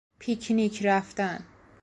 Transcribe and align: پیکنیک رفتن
پیکنیک 0.19 0.85
رفتن 0.85 1.43